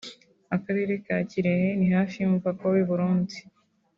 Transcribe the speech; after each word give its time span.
akarere 0.55 0.93
ka 1.05 1.17
Kirehe 1.29 1.67
ni 1.79 1.87
hafi 1.95 2.15
y’umupaka 2.19 2.63
w’u 2.71 2.83
Burundi 2.89 3.37